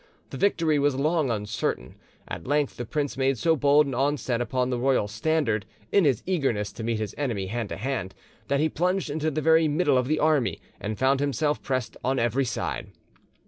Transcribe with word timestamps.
The 0.31 0.37
victory 0.37 0.79
was 0.79 0.95
long 0.95 1.29
uncertain: 1.29 1.93
at 2.27 2.47
length 2.47 2.75
the 2.77 2.87
prince 2.87 3.17
made 3.17 3.37
so 3.37 3.55
bold 3.55 3.85
an 3.85 3.93
onset 3.93 4.41
upon 4.41 4.71
the 4.71 4.79
royal 4.79 5.07
standard, 5.07 5.63
in 5.91 6.05
his 6.05 6.23
eagerness 6.25 6.71
to 6.71 6.83
meet 6.83 6.97
his 6.97 7.13
enemy 7.19 7.45
hand 7.45 7.69
to 7.69 7.77
hand, 7.77 8.15
that 8.47 8.59
he 8.59 8.67
plunged 8.67 9.11
into 9.11 9.29
the 9.29 9.41
very 9.41 9.67
middle 9.67 9.99
of 9.99 10.07
the 10.07 10.17
army, 10.17 10.59
and 10.79 10.97
found 10.97 11.19
himself 11.19 11.61
pressed 11.61 11.97
on 12.03 12.17
every 12.17 12.45
side. 12.45 12.87